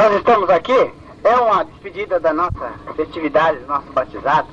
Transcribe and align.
Nós 0.00 0.16
estamos 0.16 0.48
aqui, 0.48 0.92
é 1.22 1.36
uma 1.36 1.62
despedida 1.62 2.18
da 2.18 2.32
nossa 2.32 2.72
festividade, 2.96 3.58
do 3.58 3.66
nosso 3.66 3.92
batizado, 3.92 4.48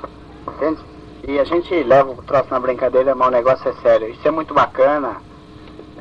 entende? 0.46 0.82
E 1.26 1.40
a 1.40 1.46
gente 1.46 1.74
leva 1.84 2.12
o 2.12 2.22
troço 2.22 2.52
na 2.52 2.60
brincadeira, 2.60 3.16
mas 3.16 3.30
o 3.30 3.32
negócio 3.32 3.70
é 3.70 3.74
sério. 3.82 4.10
Isso 4.10 4.28
é 4.28 4.30
muito 4.30 4.54
bacana, 4.54 5.22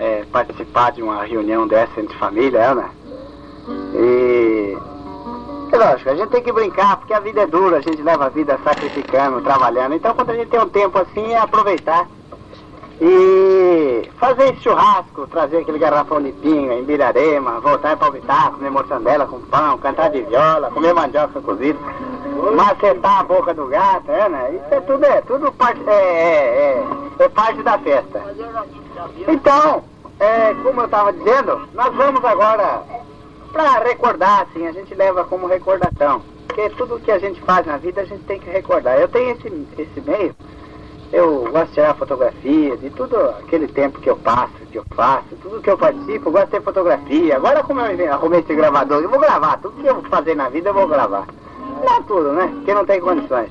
é, 0.01 0.25
participar 0.33 0.91
de 0.91 1.01
uma 1.01 1.23
reunião 1.23 1.65
dessa 1.65 2.01
entre 2.01 2.19
família, 2.19 2.75
né? 2.75 2.91
E 3.95 4.77
é 5.71 5.77
lógico, 5.77 6.11
a 6.11 6.17
gente 6.17 6.31
tem 6.31 6.43
que 6.43 6.51
brincar, 6.51 6.97
porque 6.97 7.15
a 7.15 7.21
vida 7.21 7.43
é 7.43 7.47
dura, 7.47 7.77
a 7.77 7.81
gente 7.81 8.03
leva 8.03 8.25
a 8.25 8.29
vida 8.29 8.59
sacrificando, 8.65 9.43
trabalhando. 9.43 9.95
Então 9.95 10.13
quando 10.13 10.31
a 10.31 10.35
gente 10.35 10.49
tem 10.49 10.59
um 10.59 10.69
tempo 10.69 10.99
assim, 10.99 11.25
é 11.33 11.39
aproveitar 11.39 12.09
e 13.01 14.11
fazer 14.19 14.53
esse 14.53 14.63
churrasco, 14.63 15.27
trazer 15.27 15.59
aquele 15.59 15.79
garrafão 15.79 16.23
de 16.23 16.33
pinga 16.33 16.75
em 16.75 16.85
Birarema, 16.85 17.61
voltar 17.61 17.93
em 17.93 17.97
Palmitar, 17.97 18.53
comer 18.53 18.71
mortandela 18.71 19.27
com 19.27 19.41
pão, 19.41 19.79
cantar 19.79 20.11
de 20.11 20.23
viola, 20.23 20.71
comer 20.71 20.95
mandioca 20.95 21.41
cozida, 21.41 21.79
macetar 22.55 23.21
a 23.21 23.23
boca 23.25 23.53
do 23.53 23.67
gato, 23.67 24.11
é, 24.11 24.29
né? 24.29 24.55
Isso 24.55 24.75
é 24.75 24.81
tudo, 24.81 25.05
é 25.05 25.21
tudo 25.23 25.53
parte, 25.53 25.81
é, 25.87 25.93
é, 25.93 26.87
é, 27.21 27.25
é 27.25 27.29
parte 27.29 27.63
da 27.63 27.79
festa. 27.79 28.23
Então, 29.29 29.85
é, 30.19 30.55
como 30.63 30.81
eu 30.81 30.87
estava 30.87 31.13
dizendo, 31.13 31.69
nós 31.75 31.95
vamos 31.95 32.25
agora 32.25 32.83
para 33.53 33.81
recordar, 33.81 34.43
assim, 34.43 34.67
a 34.67 34.73
gente 34.73 34.95
leva 34.95 35.25
como 35.25 35.47
recordação. 35.47 36.23
Porque 36.47 36.71
tudo 36.71 37.01
que 37.01 37.11
a 37.11 37.19
gente 37.19 37.41
faz 37.43 37.67
na 37.67 37.77
vida 37.77 38.01
a 38.01 38.05
gente 38.05 38.25
tem 38.25 38.41
que 38.41 38.49
recordar. 38.49 38.99
Eu 38.99 39.09
tenho 39.09 39.33
esse, 39.33 39.67
esse 39.79 40.01
meio 40.01 40.35
eu 41.13 41.49
gosto 41.51 41.69
de 41.69 41.75
tirar 41.75 41.95
fotografia 41.95 42.77
de 42.77 42.91
tudo 42.91 43.17
aquele 43.17 43.69
tempo 43.69 44.01
que 44.01 44.11
eu 44.11 44.17
passo, 44.17 44.55
que 44.71 44.79
eu 44.79 44.85
faço, 44.95 45.37
tudo 45.43 45.61
que 45.61 45.71
eu 45.71 45.79
participo, 45.79 46.29
eu 46.29 46.33
gosto 46.33 46.47
de 46.47 46.51
ter 46.53 46.63
fotografia. 46.63 47.37
Agora 47.37 47.63
como 47.63 47.81
eu 47.81 48.13
arrumei 48.13 48.41
esse 48.41 48.55
gravador, 48.55 49.03
eu 49.03 49.09
vou 49.09 49.19
gravar, 49.19 49.59
tudo 49.59 49.81
que 49.81 49.87
eu 49.87 50.03
fazer 50.03 50.35
na 50.35 50.49
vida 50.49 50.71
eu 50.71 50.75
vou 50.75 50.89
gravar. 50.89 51.27
Não 51.85 52.03
tudo, 52.03 52.33
né? 52.33 52.51
Porque 52.55 52.75
não 52.75 52.85
tem 52.85 53.01
condições. 53.01 53.51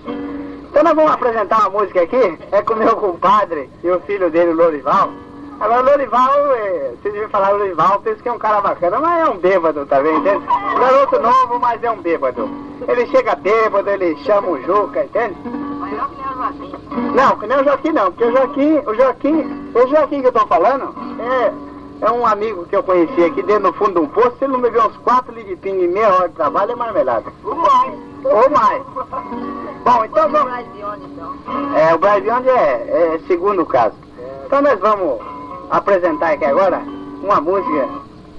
Então 0.69 0.83
nós 0.83 0.93
vamos 0.93 1.11
apresentar 1.11 1.59
uma 1.61 1.80
música 1.80 2.02
aqui, 2.02 2.38
é 2.52 2.61
com 2.61 2.73
o 2.73 2.77
meu 2.77 2.95
compadre 2.97 3.69
e 3.83 3.89
o 3.89 3.99
filho 4.02 4.30
dele, 4.30 4.52
o 4.52 4.55
Lorival. 4.55 5.09
Agora 5.59 5.81
o 5.81 5.85
Lorival, 5.85 6.53
é, 6.53 6.91
vocês 7.02 7.13
viram 7.13 7.30
falar 7.30 7.52
Lorival, 7.52 8.02
penso 8.02 8.21
que 8.21 8.27
é 8.27 8.33
um 8.33 8.37
cara 8.37 8.59
bacana, 8.59 8.99
mas 8.99 9.25
é 9.25 9.30
um 9.30 9.37
bêbado 9.37 9.85
também, 9.85 10.17
entende? 10.17 10.45
Garoto 10.77 11.21
novo, 11.21 11.59
mas 11.59 11.81
é 11.81 11.89
um 11.89 12.02
bêbado. 12.02 12.49
Ele 12.87 13.05
chega 13.08 13.35
bêbado, 13.35 13.89
ele 13.89 14.17
chama 14.17 14.49
o 14.49 14.61
Juca, 14.61 15.05
entende? 15.05 15.64
Não, 17.16 17.38
que 17.38 17.48
nem 17.48 17.58
o 17.59 17.64
Joaquim 17.64 17.92
não, 17.92 18.11
porque 18.11 18.23
o 18.25 18.31
Joaquim, 18.31 18.78
o 18.86 18.94
Joaquim, 18.95 19.72
o 19.73 19.88
Joaquim 19.88 20.22
que 20.22 20.28
eu 20.28 20.31
tô 20.34 20.45
falando 20.48 20.94
é, 21.20 22.06
é 22.06 22.11
um 22.11 22.25
amigo 22.25 22.66
que 22.66 22.75
eu 22.75 22.84
conheci 22.84 23.23
aqui 23.23 23.42
dentro 23.44 23.72
do 23.72 23.73
fundo 23.73 23.94
de 23.94 24.00
um 24.00 24.08
poço, 24.08 24.34
se 24.38 24.44
ele 24.45 24.53
não 24.53 24.61
beber 24.61 24.81
uns 24.86 24.98
4 24.98 25.33
litros 25.33 25.59
de 25.61 25.70
em 25.70 25.88
meia 25.88 26.14
hora 26.14 26.30
de 26.30 26.36
trabalho 26.36 26.72
é 26.72 26.76
marmelada. 26.76 27.31
Ou 27.44 27.56
mais. 27.56 27.94
Ou 28.26 28.50
mais. 28.50 28.83
Bom, 29.83 30.06
então 30.06 30.30
vamos. 30.30 30.52
É, 31.76 31.94
o 31.94 31.98
Brasil 32.00 32.33
é, 32.33 33.14
é 33.16 33.20
segundo 33.28 33.66
caso. 33.66 33.95
Então 34.45 34.61
nós 34.61 34.80
vamos 34.80 35.20
apresentar 35.70 36.31
aqui 36.33 36.45
agora 36.45 36.81
uma 37.23 37.39
música 37.42 37.88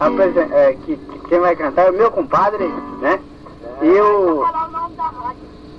apresen- 0.00 0.48
é, 0.52 0.72
que, 0.84 0.96
que 0.96 1.18
quem 1.28 1.40
vai 1.40 1.56
cantar 1.56 1.86
é 1.86 1.90
o 1.90 1.94
meu 1.94 2.10
compadre, 2.10 2.66
né? 3.00 3.20
E 3.82 3.88
o. 4.00 4.44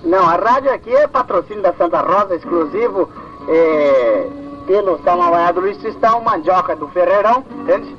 Não, 0.04 0.24
a 0.24 0.36
rádio 0.36 0.72
aqui 0.72 0.96
é 0.96 1.08
patrocínio 1.08 1.64
da 1.64 1.74
Santa 1.74 2.02
Rosa, 2.02 2.36
exclusivo 2.36 3.10
é, 3.48 4.30
pelo 4.66 5.00
Salmavaiado 5.04 5.62
Luiz 5.62 5.78
Cristão, 5.78 6.22
mandioca 6.22 6.76
do 6.76 6.88
Ferreirão, 6.90 7.44
entende? 7.52 7.96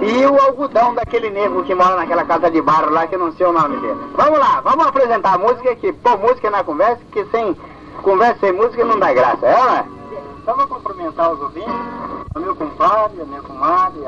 E 0.00 0.26
o 0.26 0.40
algodão 0.40 0.94
daquele 0.94 1.30
negro 1.30 1.62
que 1.64 1.74
mora 1.74 1.96
naquela 1.96 2.24
casa 2.24 2.50
de 2.50 2.60
barro 2.60 2.90
lá, 2.90 3.06
que 3.06 3.14
eu 3.14 3.18
não 3.18 3.32
sei 3.32 3.46
o 3.46 3.52
nome 3.52 3.76
dele. 3.78 4.00
Vamos 4.14 4.38
lá, 4.38 4.60
vamos 4.60 4.86
apresentar 4.86 5.34
a 5.34 5.38
música, 5.38 5.74
que 5.76 5.92
pôr 5.92 6.18
música 6.18 6.50
na 6.50 6.64
conversa, 6.64 7.00
que 7.12 7.24
sem 7.26 7.56
conversa 8.02 8.40
sem 8.40 8.52
música 8.52 8.84
não 8.84 8.98
dá 8.98 9.12
graça, 9.12 9.46
é, 9.46 9.56
não 9.56 9.76
é? 9.76 9.84
Então 10.42 10.68
cumprimentar 10.68 11.32
os 11.32 11.40
ouvintes, 11.40 11.72
o 12.34 12.40
meu 12.40 12.56
compadre, 12.56 13.20
a 13.20 13.24
minha 13.24 13.42
comadre, 13.42 14.06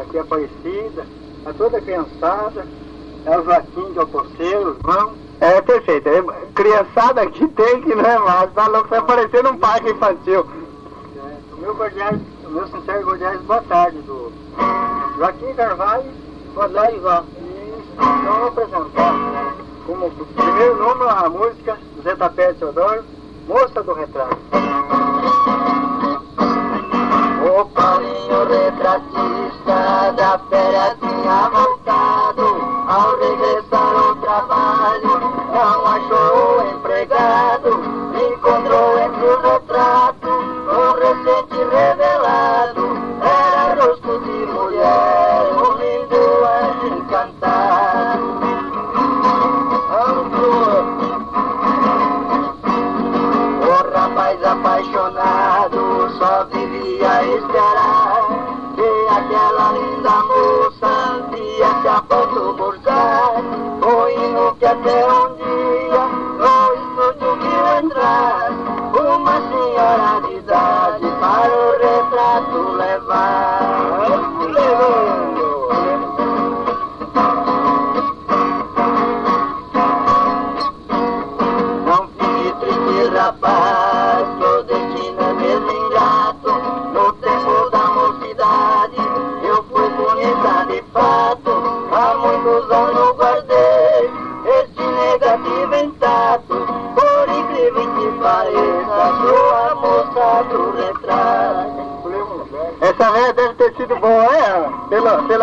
aqui 0.00 0.18
a 0.18 0.22
Aparecida, 0.22 1.06
a 1.46 1.52
toda 1.52 1.78
a 1.78 1.80
criançada, 1.80 2.66
é 3.26 3.38
o 3.38 3.44
Joaquim 3.44 3.92
de 3.92 3.98
Alpoceiro, 3.98 4.76
João. 4.84 5.29
É, 5.40 5.60
perfeito. 5.62 6.08
É, 6.08 6.22
criançada 6.54 7.22
aqui 7.22 7.48
tem 7.48 7.80
que, 7.80 7.94
né, 7.94 8.18
mas 8.18 8.52
tá 8.52 8.66
louco, 8.66 8.88
vai 8.88 9.02
parecendo 9.02 9.50
um 9.50 9.58
parque 9.58 9.90
infantil. 9.90 10.46
o 11.52 11.56
meu 11.56 11.74
cordiais, 11.74 12.20
o 12.44 12.50
meu 12.50 12.66
sincero 12.68 13.04
cordiais, 13.04 13.40
boa 13.42 13.62
tarde, 13.62 13.98
do 14.02 14.32
Joaquim 15.16 15.54
Carvalho, 15.54 16.04
tarde, 16.54 16.96
Ivó. 16.96 17.24
Isso, 17.40 17.92
então 17.98 18.34
eu 18.34 18.40
vou 18.40 18.48
apresentar 18.48 19.14
como 19.86 20.10
primeiro 20.10 20.76
nome 20.76 21.04
a 21.08 21.28
música 21.28 21.78
Zé 22.04 22.14
Tapete 22.16 22.58
Teodoro, 22.58 23.04
Moça 23.48 23.82
do 23.82 23.92
Retrato. 23.94 24.36
O 27.42 27.64
Paulinho 27.64 28.44
retratista 28.48 30.12
da 30.16 30.38
férias 30.48 30.96
tinha 31.00 31.48
voltado 31.48 32.42
Ao 32.86 33.16
regressar 33.18 33.96
ao 33.96 34.14
trabalho 34.16 35.09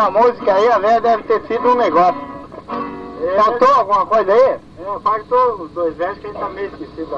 Pela 0.08 0.22
música 0.24 0.54
aí, 0.54 0.72
a 0.72 0.80
véia 0.80 1.02
deve 1.02 1.24
ter 1.24 1.42
sido 1.48 1.68
um 1.68 1.76
negócio. 1.76 2.16
Faltou 3.36 3.68
alguma 3.76 4.06
coisa 4.06 4.32
aí? 4.32 4.42
É, 4.42 4.60
faltou 5.04 5.64
os 5.64 5.72
dois 5.72 5.96
versos 5.98 6.20
que 6.20 6.28
a 6.28 6.30
gente 6.30 6.40
tá 6.40 6.48
meio 6.50 6.68
esquecido 6.68 7.10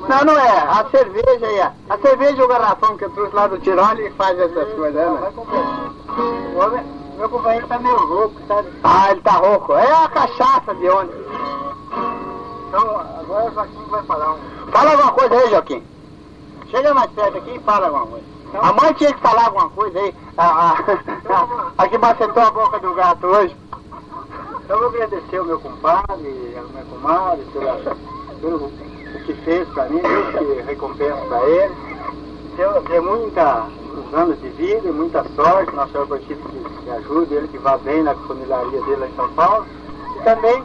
mas... 0.00 0.08
Não, 0.08 0.32
não 0.32 0.40
é. 0.40 0.58
A 0.60 0.86
cerveja 0.90 1.46
aí. 1.46 1.60
A 1.90 1.98
cerveja 1.98 2.40
e 2.40 2.42
o 2.42 2.48
garrafão 2.48 2.96
que 2.96 3.04
eu 3.04 3.10
trouxe 3.10 3.34
lá 3.34 3.48
do 3.48 3.58
Tirone 3.58 4.06
e 4.06 4.10
faz 4.12 4.38
essas 4.40 4.72
coisas, 4.72 4.94
Não, 4.94 5.14
né? 5.20 5.30
O 5.36 6.58
homem- 6.58 6.84
Meu 7.18 7.28
companheiro 7.28 7.66
tá 7.66 7.78
meio 7.80 7.96
rouco, 7.98 8.40
sabe? 8.48 8.68
Ah, 8.82 9.10
ele 9.10 9.20
tá 9.20 9.32
rouco. 9.32 9.74
É 9.74 9.92
a 9.92 10.08
cachaça 10.08 10.74
de 10.74 10.88
ontem. 10.88 11.20
Então, 12.68 13.00
agora 13.20 13.50
o 13.50 13.54
Joaquim 13.54 13.84
vai 13.90 14.02
falar 14.04 14.32
um... 14.32 14.38
Fala 14.72 14.90
alguma 14.92 15.12
coisa 15.12 15.34
aí, 15.34 15.50
Joaquim. 15.50 15.84
Chega 16.70 16.94
mais 16.94 17.10
perto 17.10 17.36
aqui 17.38 17.56
e 17.56 17.60
fala 17.60 17.86
alguma 17.88 18.06
coisa. 18.06 18.37
A 18.54 18.72
mãe 18.72 18.92
tinha 18.94 19.12
que 19.12 19.20
falar 19.20 19.46
alguma 19.46 19.68
coisa 19.70 19.98
aí. 19.98 20.14
A, 20.36 20.44
a, 20.44 20.72
a, 20.72 21.72
a 21.84 21.88
que 21.88 21.98
bacetou 21.98 22.42
a 22.42 22.50
boca 22.50 22.78
do 22.78 22.94
gato 22.94 23.26
hoje. 23.26 23.56
Então, 24.64 24.76
eu 24.76 24.90
vou 24.90 25.02
agradecer 25.02 25.40
o 25.40 25.44
meu 25.44 25.60
compadre, 25.60 26.56
a 26.56 26.62
minha 26.62 26.84
comadre, 26.90 27.44
pelo 28.40 28.66
o 28.66 29.24
que 29.24 29.34
fez 29.44 29.68
pra 29.70 29.86
mim, 29.86 30.00
que 30.00 30.62
recompensa 30.62 31.16
pra 31.28 31.42
ele. 31.44 31.74
Ter, 32.56 32.82
ter 32.82 33.00
muita 33.00 33.66
anos 34.12 34.40
de 34.40 34.48
vida, 34.50 34.92
muita 34.92 35.24
sorte, 35.34 35.74
nosso 35.74 35.92
Senhor 35.92 36.06
Partido 36.06 36.40
que, 36.48 36.84
que 36.84 36.90
ajude 36.90 37.34
ele, 37.34 37.48
que 37.48 37.58
vá 37.58 37.76
bem 37.78 38.02
na 38.02 38.14
funilaria 38.14 38.80
dele 38.82 38.96
lá 38.96 39.06
em 39.06 39.14
São 39.14 39.28
Paulo. 39.30 39.66
E 40.16 40.22
também, 40.24 40.62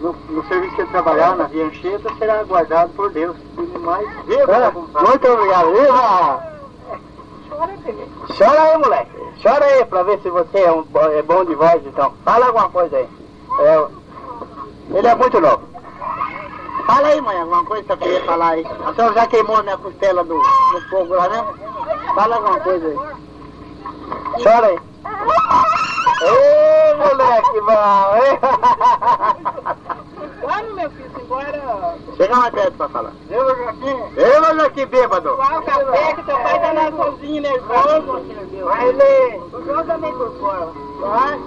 no, 0.00 0.12
no 0.30 0.44
serviço 0.46 0.74
que 0.74 0.80
ele 0.82 0.90
trabalhar, 0.90 1.36
na 1.36 1.44
Via 1.44 1.66
Anchieta, 1.66 2.10
será 2.18 2.42
guardado 2.44 2.90
por 2.94 3.10
Deus. 3.10 3.36
E 3.58 3.78
mais, 3.78 4.08
viva, 4.26 4.52
É, 4.52 4.60
meu 4.60 4.72
compadre! 4.72 5.08
muito 5.08 5.28
obrigado. 5.28 5.72
Viva! 5.72 6.51
Chora 8.38 8.62
aí, 8.62 8.78
moleque. 8.78 9.10
Chora 9.42 9.64
aí 9.64 9.84
pra 9.84 10.02
ver 10.02 10.20
se 10.20 10.30
você 10.30 10.58
é, 10.60 10.72
um, 10.72 10.86
é 11.16 11.22
bom 11.22 11.44
de 11.44 11.54
voz, 11.54 11.84
então. 11.86 12.12
Fala 12.24 12.46
alguma 12.46 12.68
coisa 12.70 12.96
aí. 12.96 13.08
É, 13.60 13.86
Ele 14.96 15.06
é 15.06 15.14
muito 15.14 15.40
novo. 15.40 15.62
Fala 16.86 17.08
aí, 17.08 17.20
mãe, 17.20 17.38
alguma 17.40 17.64
coisa 17.64 17.82
que 17.82 17.88
você 17.88 17.96
queria 17.98 18.24
falar 18.24 18.48
aí. 18.50 18.66
A 18.86 18.94
senhora 18.94 19.14
já 19.14 19.26
queimou 19.26 19.62
minha 19.62 19.76
costela 19.78 20.24
do, 20.24 20.36
do 20.38 20.80
fogo 20.90 21.14
lá, 21.14 21.28
né? 21.28 21.44
Fala 22.14 22.36
alguma 22.36 22.60
coisa 22.60 22.86
aí. 22.86 22.96
Chora 24.42 24.66
aí. 24.66 24.78
Ô, 26.22 26.96
moleque 26.96 27.60
bom, 27.60 28.16
hein? 28.16 29.76
Vamos, 30.42 30.74
meu 30.74 30.90
filho, 30.90 31.10
embora. 31.22 31.96
Chega 32.16 32.36
mais 32.36 32.52
perto 32.54 32.72
pra 32.72 32.88
falar. 32.88 33.12
Eu, 33.30 33.56
Joaquim, 33.56 34.02
Eu, 34.16 34.54
Joaquim 34.56 34.86
bêbado. 34.86 35.28
Tomar 35.30 35.58
o 35.58 35.62
café 35.62 36.14
que 36.14 36.22
teu 36.24 36.36
pai 36.38 36.60
tá 36.60 36.72
lá 36.72 36.90
sozinho, 36.92 37.42
nervoso. 37.42 38.64
vai 38.64 38.92
ler. 38.92 39.40
O 39.52 39.62
João 39.64 39.86
também 39.86 40.12
por 40.12 40.32
fora. 40.38 40.72
Vai. 41.00 41.38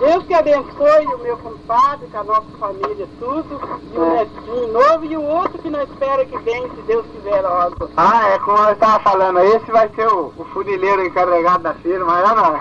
Deus 0.00 0.24
que 0.24 0.32
abençoe 0.34 1.06
o 1.14 1.18
meu 1.18 1.36
compadre, 1.36 2.08
com 2.08 2.18
a 2.18 2.24
nossa 2.24 2.46
família, 2.58 3.06
tudo. 3.18 3.60
E 3.92 3.98
o 3.98 4.10
netinho 4.14 4.72
novo 4.72 5.04
e 5.04 5.16
o 5.16 5.22
outro 5.22 5.58
que 5.58 5.68
não 5.68 5.82
espera 5.82 6.24
que 6.24 6.38
venha, 6.38 6.68
se 6.70 6.80
Deus 6.86 7.04
quiser 7.12 7.42
logo. 7.42 7.90
Ah, 7.98 8.28
é 8.30 8.38
como 8.38 8.58
eu 8.58 8.72
estava 8.72 8.98
falando, 9.00 9.38
esse 9.40 9.70
vai 9.70 9.90
ser 9.90 10.08
o, 10.08 10.32
o 10.38 10.44
funileiro 10.54 11.04
encarregado 11.04 11.62
da 11.64 11.74
firma, 11.74 12.18
é 12.18 12.34
não? 12.34 12.60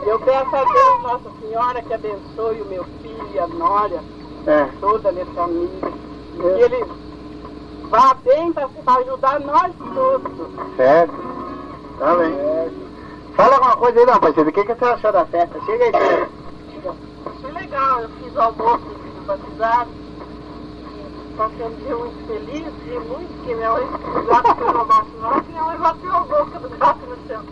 Eu 0.08 0.18
peço 0.20 0.56
a 0.56 0.64
Deus, 0.64 1.02
Nossa 1.02 1.30
Senhora, 1.40 1.82
que 1.82 1.94
abençoe 1.94 2.62
o 2.62 2.66
meu 2.66 2.84
filho 3.02 3.28
e 3.34 3.38
a 3.38 3.46
Nória, 3.46 4.00
É. 4.46 4.66
toda 4.80 5.10
a 5.10 5.12
minha 5.12 5.26
família. 5.26 5.92
Que 6.36 6.62
ele 6.62 6.84
vá 7.90 8.14
bem 8.24 8.52
para 8.54 8.68
ajudar 9.00 9.38
nós 9.40 9.72
todos. 9.94 10.32
Certo. 10.76 11.14
Tá 11.98 12.14
bem. 12.16 12.32
Fala 13.34 13.54
alguma 13.54 13.76
coisa 13.76 14.00
aí, 14.00 14.06
não, 14.06 14.20
parceiro. 14.20 14.50
O 14.50 14.52
que, 14.52 14.64
que 14.64 14.74
você 14.74 14.84
achou 14.84 15.12
da 15.12 15.24
festa? 15.26 15.60
Chega 15.64 15.84
aí, 15.84 15.92
Pedro. 15.92 16.28
Foi 17.40 17.52
legal, 17.52 18.00
eu 18.00 18.08
fiz 18.10 18.36
almoço 18.36 18.84
de 18.84 19.20
batizado. 19.26 19.90
Que 21.32 21.60
eu 21.60 21.70
me 21.70 21.76
deu 21.76 21.98
muito 21.98 22.26
feliz, 22.26 22.66
ri 22.84 22.98
muito, 23.00 23.34
porque 23.38 23.54
minha 23.54 23.72
mãe, 23.72 23.88
gato 24.28 24.54
que 24.54 24.60
eu 24.60 24.72
não 24.72 24.84
gosto 24.84 25.10
não, 25.20 25.42
minha 25.42 25.62
mãe 25.64 25.76
bateu 25.78 26.14
a 26.14 26.20
boca 26.20 26.58
do 26.58 26.68
gato 26.78 27.00
no 27.06 27.16
chão. 27.26 27.42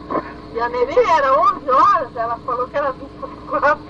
E 0.54 0.60
a 0.60 0.68
neném 0.68 1.10
era 1.10 1.40
11 1.40 1.70
horas, 1.70 2.14
ela 2.14 2.38
falou 2.46 2.68
que 2.68 2.76
era 2.76 2.92
24. 2.92 3.80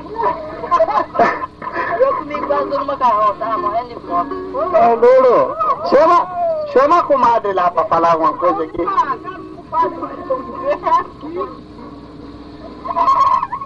eu 2.00 2.16
comigo 2.16 2.46
quase 2.46 2.70
no 2.70 2.86
macarrão, 2.86 3.36
tava 3.36 3.58
morrendo 3.58 3.88
de 3.88 4.00
fome. 4.06 4.32
Ô, 4.54 4.94
Lulu, 4.94 5.56
chama, 5.90 6.26
chama 6.72 6.98
a 7.00 7.02
comadre 7.02 7.52
lá 7.52 7.70
pra 7.70 7.84
falar 7.84 8.12
alguma 8.12 8.32
coisa 8.34 8.62
aqui. 8.62 8.82
Ah, 8.86 9.16
cara, 9.22 9.38
não 9.38 9.64
faz 9.64 9.92
mais, 9.98 10.28
vamos 10.28 10.60
ver 10.60 10.72
aqui. 10.72 11.70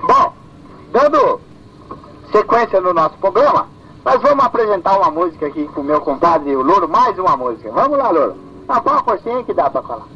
Bom, 0.06 0.32
dando 0.92 1.40
sequência 2.32 2.80
no 2.80 2.92
nosso 2.92 3.16
programa, 3.18 3.66
nós 4.04 4.20
vamos 4.20 4.44
apresentar 4.44 4.96
uma 4.98 5.10
música 5.10 5.46
aqui 5.46 5.66
com 5.68 5.80
o 5.80 5.84
meu 5.84 6.00
compadre, 6.00 6.54
o 6.54 6.62
Louro, 6.62 6.88
mais 6.88 7.18
uma 7.18 7.36
música. 7.36 7.70
Vamos 7.72 7.98
lá, 7.98 8.10
Louro. 8.10 8.36
Ah, 8.68 8.80
põe 8.80 8.92
uma 8.92 9.04
forcinha 9.04 9.44
que 9.44 9.54
dá 9.54 9.70
pra 9.70 9.82
falar. 9.82 10.06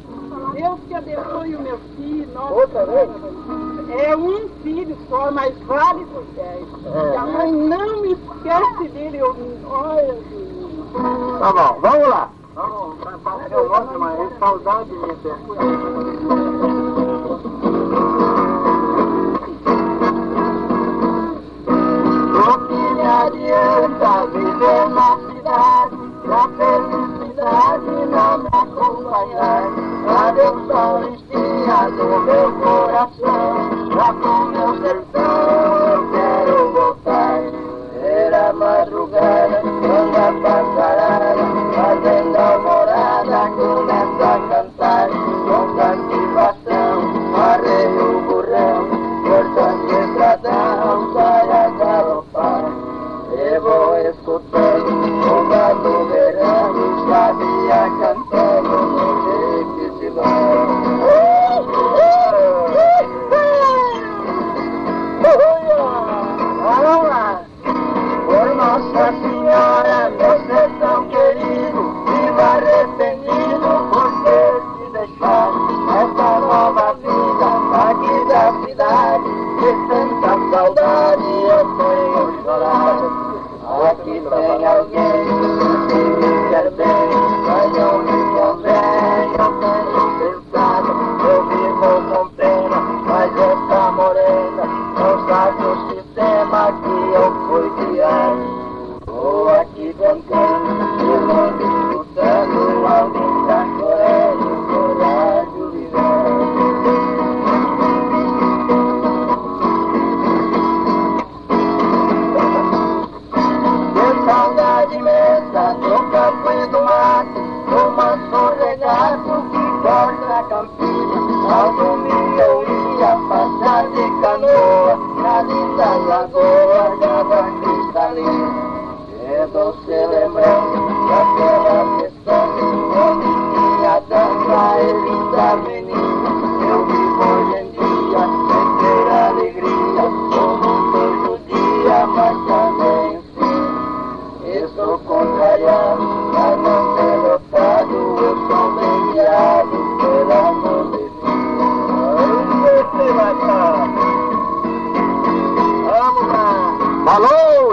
Deus 0.53 0.79
que 0.87 0.93
abençoe 0.93 1.55
o 1.55 1.61
meu 1.61 1.79
filho. 1.95 2.27
Nossa, 2.33 2.53
Outra 2.53 2.85
vez? 2.85 3.09
É 3.89 4.15
um 4.15 4.49
filho 4.61 4.97
só, 5.09 5.31
mas 5.31 5.57
vale 5.59 6.05
por 6.05 6.23
dez. 6.35 6.67
É. 6.85 7.17
A 7.17 7.25
mãe 7.25 7.51
não 7.51 8.01
me 8.01 8.13
esquece 8.13 8.87
dele. 8.89 9.17
Eu, 9.17 9.35
olha, 9.69 10.17
Tá 11.39 11.53
bom, 11.53 11.79
vamos 11.81 12.07
lá. 12.09 12.29
Vamos, 12.55 12.97
vai 12.99 13.17
fazer 13.19 13.55
o 13.55 13.69
nome, 13.69 13.97
mas 13.97 14.39
saudade 14.39 14.91
minha 14.91 16.58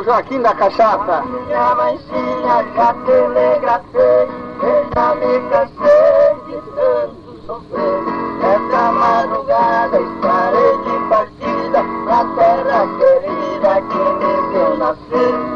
Joaquim 0.07 0.41
da 0.41 0.55
Cachaça. 0.55 1.21
Minha 1.23 1.75
mãezinha 1.75 2.65
já 2.77 2.95
telegrafei, 2.95 4.29
eu 4.63 4.87
já 4.95 5.15
me 5.17 5.51
cansei 5.51 6.37
de 6.47 6.63
tanto 6.77 7.41
sofrer. 7.45 8.05
Essa 8.41 8.93
madrugada 8.93 10.01
estarei 10.01 10.79
de 10.85 11.09
partida 11.09 11.83
pra 12.05 12.25
terra 12.37 12.87
querida 12.99 13.83
que 13.83 13.99
me 13.99 14.53
viu 14.53 14.77
nascer. 14.77 15.56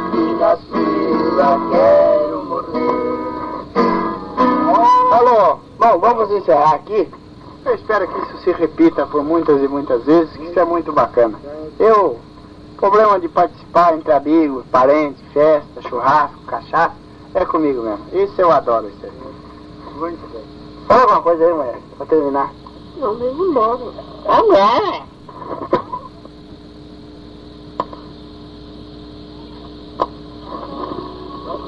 Que 0.00 0.34
nasci, 0.34 1.34
lá 1.36 1.58
quero 1.70 2.44
morrer. 2.44 3.04
Alô, 5.12 5.58
bom, 5.78 5.98
vamos 5.98 6.30
encerrar 6.30 6.74
aqui. 6.74 7.08
Eu 7.64 7.74
espero 7.74 8.06
que 8.08 8.18
isso 8.20 8.38
se 8.44 8.52
repita 8.52 9.06
por 9.06 9.24
muitas 9.24 9.62
e 9.62 9.68
muitas 9.68 10.04
vezes, 10.04 10.36
que 10.36 10.44
isso 10.44 10.58
é 10.58 10.64
muito 10.64 10.92
bacana. 10.92 11.38
Eu, 11.78 12.18
problema 12.76 13.18
de 13.18 13.28
participar 13.28 13.94
entre 13.94 14.12
amigos, 14.12 14.66
parentes, 14.70 15.22
festa, 15.32 15.82
churrasco, 15.88 16.38
cachaça, 16.46 16.94
é 17.34 17.44
comigo 17.44 17.82
mesmo. 17.82 18.04
Isso 18.12 18.40
eu 18.40 18.52
adoro, 18.52 18.88
isso 18.88 19.04
aí. 19.04 19.12
Muito 19.98 20.32
bem. 20.32 20.44
Fala 20.86 21.02
alguma 21.02 21.22
coisa 21.22 21.44
aí, 21.44 21.52
mulher, 21.52 21.78
pra 21.96 22.06
terminar. 22.06 22.52
Não, 22.98 23.14
mesmo 23.14 23.46
embora. 23.46 23.80
Ah, 24.26 24.42
não. 24.42 25.14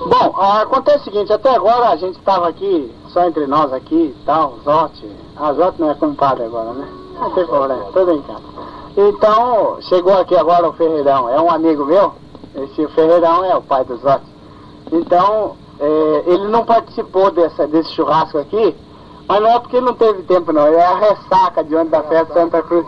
Bom, 0.06 0.14
ah, 0.22 0.25
acontece 0.38 0.98
o 0.98 1.04
seguinte, 1.04 1.32
até 1.32 1.54
agora 1.54 1.90
a 1.90 1.96
gente 1.96 2.18
estava 2.18 2.48
aqui, 2.48 2.92
só 3.08 3.24
entre 3.24 3.46
nós 3.46 3.72
aqui 3.72 4.14
e 4.16 4.24
tal, 4.24 4.58
Zote. 4.64 5.10
A 5.36 5.52
Zote 5.52 5.80
não 5.80 5.90
é 5.90 5.94
compadre 5.94 6.44
agora, 6.44 6.72
né? 6.72 6.88
Não 7.18 7.30
tem 7.30 7.46
problema, 7.46 7.84
tudo 7.92 8.12
em 8.12 8.22
casa. 8.22 8.42
Então, 8.96 9.78
chegou 9.82 10.18
aqui 10.18 10.36
agora 10.36 10.68
o 10.68 10.72
Ferreirão, 10.72 11.28
é 11.28 11.40
um 11.40 11.50
amigo 11.50 11.84
meu, 11.84 12.14
esse 12.54 12.86
Ferreirão 12.88 13.44
é 13.44 13.56
o 13.56 13.62
pai 13.62 13.84
do 13.84 13.96
Zote. 13.96 14.24
Então, 14.92 15.56
eh, 15.80 16.22
ele 16.26 16.48
não 16.48 16.64
participou 16.64 17.30
dessa, 17.30 17.66
desse 17.66 17.90
churrasco 17.92 18.38
aqui, 18.38 18.74
mas 19.28 19.40
não 19.40 19.50
é 19.50 19.58
porque 19.58 19.80
não 19.80 19.94
teve 19.94 20.22
tempo 20.22 20.52
não, 20.52 20.66
é 20.66 20.84
a 20.84 20.96
ressaca 20.96 21.64
de 21.64 21.74
onde 21.74 21.90
da 21.90 22.02
festa 22.02 22.32
Santa 22.34 22.62
Cruz. 22.62 22.86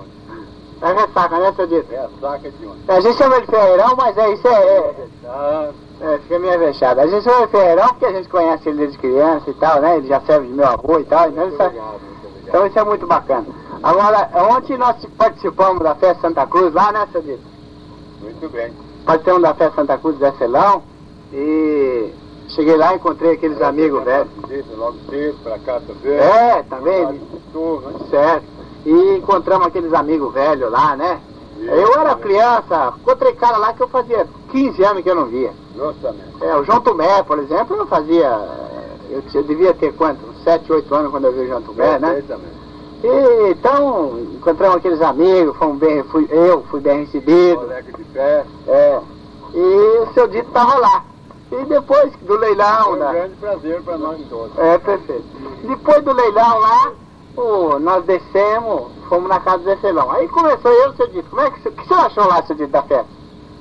É 0.80 0.86
a 0.86 0.92
ressaca, 0.92 1.38
né, 1.38 1.52
seu 1.52 1.66
Dito? 1.66 1.92
É 1.92 1.98
a 1.98 2.08
saca 2.20 2.50
de 2.50 2.66
onde? 2.66 2.78
A 2.88 3.00
gente 3.00 3.18
chama 3.18 3.36
ele 3.36 3.46
Ferreirão, 3.46 3.96
mas 3.96 4.16
é 4.16 4.32
isso, 4.32 4.46
é, 4.46 4.52
é, 4.52 5.08
Ah, 5.26 5.70
é, 6.00 6.18
fica 6.18 6.38
meio 6.38 6.58
vexado. 6.58 7.00
A 7.00 7.06
gente 7.06 7.24
chama 7.24 7.38
ele 7.38 7.48
Ferreirão 7.48 7.88
porque 7.88 8.06
a 8.06 8.12
gente 8.12 8.28
conhece 8.28 8.68
ele 8.68 8.78
desde 8.78 8.98
criança 8.98 9.50
e 9.50 9.54
tal, 9.54 9.80
né? 9.80 9.96
Ele 9.96 10.06
já 10.06 10.20
serve 10.20 10.46
de 10.46 10.52
meu 10.52 10.66
avô 10.66 10.98
e 10.98 11.04
tal, 11.04 11.28
então, 11.28 11.46
muito 11.46 11.62
obrigado. 11.62 12.00
então 12.46 12.66
isso 12.66 12.78
é 12.78 12.84
muito 12.84 13.06
bacana. 13.06 13.46
Agora, 13.82 14.30
ontem 14.54 14.76
nós 14.76 14.96
participamos 15.16 15.82
da 15.82 15.94
festa 15.94 16.28
Santa 16.28 16.46
Cruz 16.46 16.72
lá, 16.72 16.92
né, 16.92 17.08
seu 17.12 17.22
Dito? 17.22 17.42
Muito 18.20 18.48
bem. 18.48 18.72
Participamos 19.04 19.42
da 19.42 19.54
festa 19.54 19.76
Santa 19.76 19.98
Cruz 19.98 20.16
do 20.16 20.20
Vecelão 20.20 20.82
e 21.32 22.12
cheguei 22.48 22.76
lá 22.76 22.92
e 22.92 22.96
encontrei 22.96 23.32
aqueles 23.32 23.60
amigos 23.60 24.02
velhos. 24.04 24.28
Visita 24.48 24.76
Logo 24.76 24.98
cedo, 25.08 25.38
pra 25.42 25.58
cá 25.58 25.80
também. 25.80 26.18
É, 26.18 26.62
também, 26.68 27.06
né? 27.06 27.20
certo. 28.10 28.44
E 28.86 29.16
encontramos 29.16 29.66
aqueles 29.66 29.92
amigos 29.92 30.32
velhos 30.32 30.70
lá, 30.70 30.96
né? 30.96 31.20
Eu 31.60 32.00
era 32.00 32.14
criança, 32.14 32.94
encontrei 33.00 33.32
cara 33.34 33.56
lá 33.56 33.72
que 33.72 33.82
eu 33.82 33.88
fazia 33.88 34.26
15 34.50 34.84
anos 34.84 35.02
que 35.02 35.10
eu 35.10 35.14
não 35.14 35.26
via. 35.26 35.52
Justamente. 35.74 36.42
É, 36.42 36.56
o 36.56 36.64
João 36.64 36.80
Tomé, 36.80 37.22
por 37.22 37.38
exemplo, 37.38 37.76
eu 37.76 37.86
fazia. 37.86 38.28
Eu, 39.10 39.22
eu 39.34 39.42
devia 39.42 39.74
ter 39.74 39.92
quanto? 39.94 40.20
7, 40.44 40.70
8 40.72 40.94
anos 40.94 41.10
quando 41.10 41.24
eu 41.24 41.32
vi 41.32 41.40
o 41.40 41.46
João 41.48 41.62
Tomé, 41.62 41.98
né? 41.98 42.14
Perfeitamente. 42.14 42.58
E, 43.02 43.50
então, 43.52 44.18
encontramos 44.34 44.76
aqueles 44.78 45.00
amigos, 45.02 45.56
fomos 45.56 45.78
bem, 45.78 46.02
fui, 46.04 46.26
eu 46.30 46.62
fui 46.70 46.80
bem 46.80 47.04
recebido. 47.04 47.60
Colega 47.60 47.92
de 47.92 48.04
festa. 48.04 48.48
É. 48.66 49.00
E 49.54 49.58
o 50.02 50.12
seu 50.14 50.26
dito 50.28 50.48
estava 50.48 50.78
lá. 50.78 51.04
E 51.50 51.64
depois 51.64 52.12
do 52.22 52.36
leilão, 52.36 52.84
Foi 52.84 52.92
um 52.94 52.98
da, 52.98 53.12
grande 53.12 53.34
prazer 53.36 53.82
para 53.82 53.98
nós 53.98 54.20
todos. 54.28 54.58
é, 54.58 54.78
perfeito. 54.78 55.24
Depois 55.62 56.04
do 56.04 56.12
leilão 56.12 56.58
lá, 56.58 56.92
pô, 57.38 57.78
nós 57.78 58.04
descemos, 58.04 58.88
fomos 59.08 59.28
na 59.28 59.38
casa 59.38 59.58
do 59.58 59.64
Vecelão. 59.64 60.10
Aí 60.10 60.26
começou 60.26 60.72
eu, 60.72 60.92
seu 60.94 61.06
dito. 61.06 61.30
Como 61.30 61.40
é 61.40 61.50
que, 61.52 61.68
o 61.68 61.72
que 61.72 61.86
você 61.86 61.94
achou 61.94 62.26
lá, 62.26 62.42
seu 62.42 62.56
dito, 62.56 62.70
da 62.70 62.82
festa? 62.82 63.06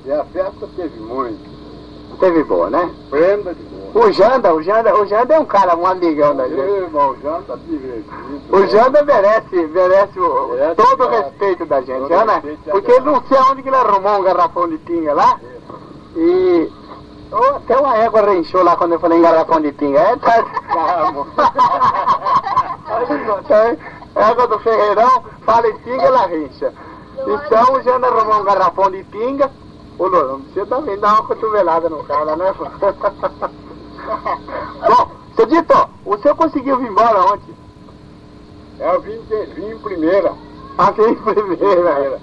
E 0.04 0.10
a 0.10 0.24
festa 0.24 0.68
teve 0.76 0.98
muito. 0.98 1.38
Teve 2.18 2.42
boa, 2.42 2.68
né? 2.68 2.90
Prenda 3.08 3.54
de 3.54 3.62
boa. 3.62 4.08
O 4.08 4.12
Janda, 4.12 4.52
o 4.52 4.60
Janda, 4.60 5.00
o 5.00 5.06
Janda 5.06 5.34
é 5.34 5.38
um 5.38 5.44
cara, 5.44 5.76
um 5.76 5.86
amigão 5.86 6.34
da 6.34 6.48
gente. 6.48 6.58
Irmão, 6.60 7.14
já 7.22 7.40
tá 7.46 7.54
divertido. 7.54 8.40
O 8.50 8.66
Janda 8.66 9.04
merece, 9.04 9.56
merece 9.66 10.18
o- 10.18 10.48
Merece, 10.48 10.74
todo 10.74 11.04
o 11.04 11.08
respeito 11.08 11.64
da 11.64 11.80
gente, 11.80 12.08
né? 12.10 12.58
Porque 12.72 12.98
não 13.00 13.22
sei 13.28 13.38
aonde 13.38 13.62
que 13.62 13.68
ele 13.68 13.76
arrumou 13.76 14.18
um 14.18 14.22
garrafão 14.24 14.68
de 14.68 14.78
pinga 14.78 15.14
lá. 15.14 15.38
E 16.16 16.72
oh, 17.30 17.56
até 17.56 17.78
uma 17.78 17.96
égua 17.96 18.22
renchou 18.22 18.64
lá 18.64 18.76
quando 18.76 18.94
eu 18.94 18.98
falei 18.98 19.18
em 19.18 19.22
garrafão 19.22 19.60
de 19.60 19.70
pinga. 19.70 20.00
É, 20.00 20.16
tá. 20.16 20.44
É, 23.50 23.76
égua 24.30 24.46
do 24.48 24.58
Ferreirão, 24.60 25.24
fala 25.44 25.68
em 25.68 25.78
pinga, 25.78 26.02
ela 26.02 26.26
rencha. 26.26 26.72
Então 27.18 27.74
o 27.74 27.82
Janda 27.82 28.06
arrumou 28.06 28.40
um 28.40 28.44
garrafão 28.44 28.90
de 28.90 29.02
pinga. 29.04 29.50
Ô, 29.98 30.06
Lô, 30.06 30.22
não 30.24 30.40
precisa 30.42 30.66
também 30.66 30.98
dar 30.98 31.14
uma 31.14 31.26
cotovelada 31.26 31.88
no 31.88 32.04
cara, 32.04 32.36
né? 32.36 32.54
Bom, 34.88 35.10
seu 35.36 35.46
Dito, 35.46 35.88
o 36.04 36.16
senhor 36.18 36.36
conseguiu 36.36 36.78
vir 36.78 36.88
embora 36.88 37.20
ontem? 37.32 37.54
Eu 38.78 39.00
vim, 39.00 39.20
vim 39.54 39.70
em 39.72 39.78
primeira. 39.78 40.32
Aqui 40.78 41.02
em 41.02 41.14
primeira. 41.16 42.20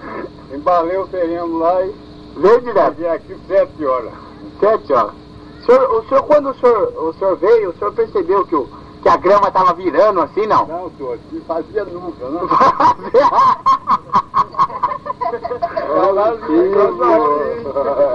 Embalei 0.53 0.97
o 0.97 1.07
terreno 1.07 1.57
lá 1.57 1.81
e 1.81 2.05
Veio 2.35 2.61
direto, 2.61 2.95
cheguei 2.95 3.09
aqui 3.09 3.37
sete 3.47 3.85
horas. 3.85 4.11
sete 4.59 4.91
horas. 4.91 5.13
O 5.61 5.65
senhor, 5.65 5.89
o 5.89 6.07
senhor, 6.07 6.23
quando 6.23 6.49
o 6.49 6.53
senhor, 6.55 6.93
o 6.97 7.13
senhor 7.13 7.35
veio, 7.37 7.69
o 7.69 7.77
senhor 7.77 7.93
percebeu 7.93 8.45
que, 8.45 8.55
o, 8.55 8.67
que 9.05 9.09
a 9.09 9.17
grama 9.17 9.49
estava 9.49 9.71
virando 9.73 10.19
assim, 10.19 10.47
não? 10.47 10.65
Não, 10.65 10.91
senhor, 10.97 11.19
que 11.29 11.39
fazia 11.41 11.85
nunca, 11.85 12.27
né? 12.27 12.39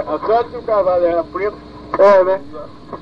A 0.09 0.19
sorte 0.27 0.51
que 0.51 0.57
o 0.57 0.63
cavalo 0.63 1.05
era 1.05 1.23
preto 1.23 1.70
é, 1.99 2.25
né? 2.25 2.41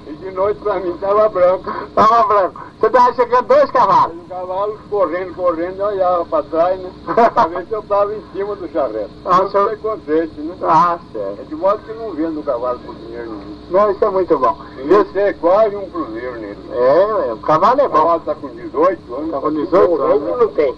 e 0.06 0.12
de 0.12 0.30
noite 0.32 0.60
pra 0.60 0.78
mim 0.80 0.96
tava 0.98 1.28
branco. 1.28 1.64
Tava 1.94 2.22
branco. 2.26 2.60
Você 2.78 2.86
estava 2.86 3.12
chegando 3.14 3.46
dois 3.46 3.70
cavalos. 3.70 4.16
O 4.16 4.28
cavalo 4.28 4.78
correndo, 4.90 5.34
correndo, 5.34 5.80
eu 5.80 5.86
olhava 5.86 6.24
pra 6.26 6.42
trás, 6.44 6.78
né? 6.80 6.90
Pra 7.34 7.46
ver 7.46 7.66
se 7.66 7.72
eu 7.72 7.82
tava 7.84 8.14
em 8.14 8.22
cima 8.32 8.54
do 8.56 8.68
charreto. 8.70 9.10
Ah, 9.24 9.38
Não 9.38 9.50
senhor- 9.50 9.76
contente, 9.78 10.40
né? 10.40 10.54
Ah, 10.62 10.98
É 11.14 11.18
certo. 11.18 11.44
de 11.48 11.54
modo 11.54 11.78
que 11.82 11.92
não 11.94 12.12
vendo 12.12 12.40
o 12.40 12.42
cavalo 12.42 12.78
por 12.80 12.94
dinheiro 12.94 13.30
nenhum. 13.32 13.58
Não, 13.70 13.90
isso 13.90 14.04
é 14.04 14.10
muito 14.10 14.38
bom. 14.38 14.56
Devia 14.76 15.04
ser 15.12 15.36
quase 15.38 15.74
um 15.76 15.88
cruzeiro 15.90 16.32
nele. 16.38 16.58
É, 16.72 17.28
é, 17.28 17.32
o 17.32 17.38
cavalo 17.38 17.80
é 17.80 17.86
O 17.86 17.88
bom. 17.88 17.96
cavalo 17.96 18.20
tá 18.20 18.34
com 18.34 18.48
18 18.48 19.14
anos. 19.14 19.30
Tá 19.30 19.40
com 19.40 19.50
18 19.52 20.02
anos, 20.02 20.22
né? 20.22 20.36
não 20.38 20.48
tem. 20.48 20.74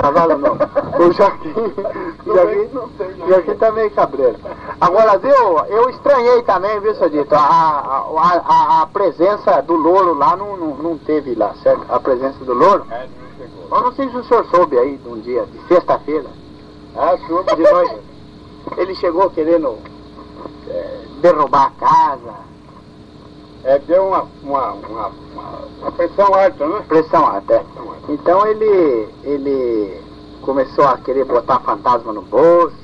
Cavalo 0.00 0.36
não. 0.38 0.54
O 0.54 1.12
Joaquim, 1.12 1.52
Joaquim. 2.26 3.28
Joaquim 3.28 3.54
tá 3.54 3.72
meio 3.72 3.90
cabreiro. 3.90 4.36
Agora, 4.80 5.18
viu, 5.18 5.58
eu 5.68 5.90
estranhei 5.90 6.42
também, 6.42 6.80
viu, 6.80 6.94
seu 6.94 7.10
Dito, 7.10 7.34
a, 7.34 7.38
a, 7.38 8.42
a, 8.46 8.82
a 8.82 8.86
presença 8.86 9.60
do 9.62 9.74
louro 9.74 10.14
lá 10.14 10.36
não, 10.36 10.56
não, 10.56 10.74
não 10.76 10.98
teve 10.98 11.34
lá, 11.34 11.54
certo? 11.62 11.84
A 11.88 11.98
presença 12.00 12.44
do 12.44 12.54
louro. 12.54 12.86
É, 12.90 13.06
não. 13.70 13.76
Eu 13.78 13.84
não 13.84 13.92
sei 13.92 14.08
se 14.10 14.16
o 14.16 14.24
senhor 14.24 14.44
soube 14.46 14.78
aí 14.78 14.96
de 14.96 15.08
um 15.08 15.20
dia, 15.20 15.44
de 15.46 15.68
sexta-feira, 15.68 16.28
Ah, 16.96 17.16
senhor, 17.26 17.44
de 17.44 17.62
noite. 17.62 17.96
Ele 18.76 18.94
chegou 18.94 19.30
querendo 19.30 19.78
eh, 20.68 21.00
derrubar 21.20 21.66
a 21.66 21.86
casa, 21.86 22.34
É, 23.64 23.78
deu 23.80 24.06
uma, 24.06 24.26
uma, 24.42 24.72
uma, 24.72 25.12
uma, 25.80 25.92
pressão 25.92 26.34
alta, 26.34 26.66
né? 26.66 26.84
pressão. 26.88 27.22
Pressão 27.22 27.26
alta. 27.26 27.64
Então 28.08 28.46
ele, 28.46 29.08
ele 29.22 30.00
começou 30.40 30.84
a 30.86 30.96
querer 30.96 31.24
botar 31.24 31.60
fantasma 31.60 32.12
no 32.12 32.22
bolso. 32.22 32.74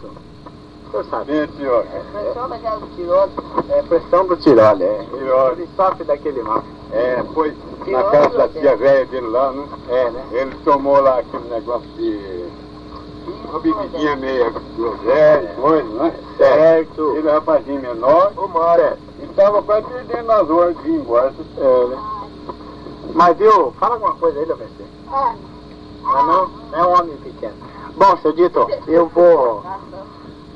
O 0.86 0.90
senhor 0.90 1.04
sabe. 1.06 1.32
Sim, 1.32 1.56
senhor. 1.56 1.86
Pressão 2.12 2.48
daquela 2.48 2.76
do 2.78 2.86
tirose. 2.94 3.32
É 3.70 3.82
pressão 3.82 4.26
do 4.26 4.36
tirole, 4.36 4.84
é. 4.84 5.06
Tirole. 5.10 5.62
Ele 5.62 5.68
sofre 5.76 6.04
daquele 6.04 6.42
mal. 6.42 6.62
É, 6.92 7.24
foi 7.34 7.56
na 7.86 8.04
casa 8.04 8.36
da 8.36 8.48
tia 8.48 8.76
velha 8.76 9.06
dele 9.06 9.26
lá, 9.28 9.52
né? 9.52 9.66
É, 9.88 10.10
né? 10.10 10.24
Ele 10.32 10.54
tomou 10.64 11.00
lá 11.00 11.18
aquele 11.20 11.48
negócio 11.48 11.88
de. 11.96 12.46
Uma 13.48 13.58
bebidinha 13.58 14.14
meia 14.16 14.52
groselha, 14.76 15.54
coisa, 15.60 15.88
né? 15.88 16.14
Certo. 16.36 17.16
Ele 17.16 17.28
é 17.28 17.32
rapazinho 17.32 17.80
menor 17.80 18.32
Ô, 18.36 18.46
Mora. 18.46 18.96
E 19.22 19.26
tava 19.28 19.62
quase 19.62 19.86
perdendo 19.86 20.30
as 20.32 20.50
horas 20.50 20.76
de 20.82 20.88
ir 20.88 20.94
embora. 20.96 21.32
É, 21.58 21.86
né? 21.86 21.98
Mas 23.14 23.36
viu, 23.36 23.72
fala 23.72 23.94
alguma 23.94 24.14
coisa 24.14 24.38
aí, 24.38 24.44
Levenci. 24.46 24.84
Ah, 25.10 25.34
Ah, 26.04 26.22
não? 26.22 26.78
É 26.78 26.86
um 26.86 26.92
homem 27.00 27.16
pequeno. 27.16 27.54
Bom, 27.96 28.16
seu 28.18 28.32
Dito, 28.32 28.66
eu 28.86 29.06
vou. 29.08 29.62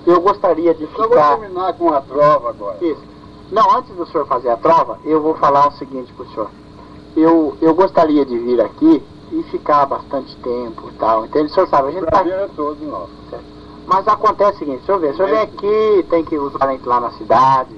Eu 0.07 0.21
gostaria 0.21 0.75
de 0.75 0.85
Eu 0.85 0.91
vou 0.91 1.09
ficar. 1.09 1.39
terminar 1.39 1.73
com 1.75 1.93
a 1.93 2.01
trova 2.01 2.51
agora. 2.51 2.77
Isso. 2.85 3.03
Não, 3.51 3.77
antes 3.77 3.95
do 3.95 4.07
senhor 4.07 4.27
fazer 4.27 4.51
a 4.51 4.57
trova, 4.57 4.99
eu 5.05 5.21
vou 5.21 5.35
falar 5.35 5.69
o 5.69 5.73
seguinte 5.73 6.13
pro 6.13 6.27
senhor. 6.29 6.51
Eu, 7.17 7.57
eu 7.61 7.75
gostaria 7.75 8.25
de 8.25 8.39
vir 8.39 8.61
aqui 8.61 9.03
e 9.33 9.43
ficar 9.45 9.87
bastante 9.87 10.37
tempo 10.37 10.89
e 10.89 10.93
tal. 10.93 11.25
Entende? 11.27 11.51
O 11.51 11.55
senhor 11.55 11.69
sabe, 11.69 11.89
a 11.89 11.91
O 11.91 11.93
gente 11.93 12.05
tá. 12.05 12.11
prazer 12.11 12.33
é 12.33 12.49
todo 12.55 12.85
nosso. 12.87 13.11
Mas 13.87 14.07
acontece 14.07 14.57
o 14.57 14.59
seguinte, 14.61 14.83
o 14.83 14.87
senhor 14.87 14.99
vê, 15.01 15.09
o 15.09 15.17
senhor 15.17 15.29
vem 15.31 15.41
aqui, 15.41 16.07
tem 16.09 16.25
que 16.25 16.35
ir 16.37 16.39
os 16.39 16.53
parentes 16.53 16.87
lá 16.87 17.01
na 17.01 17.11
cidade, 17.13 17.75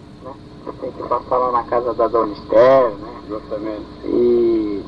Tem 0.81 0.90
que 0.92 1.02
passar 1.04 1.37
lá 1.38 1.52
na 1.52 1.62
casa 1.64 1.92
da 1.95 2.09
dona 2.09 2.33
Esther, 2.33 2.90
né? 2.90 3.23
Justamente. 3.28 3.87
E, 4.04 4.85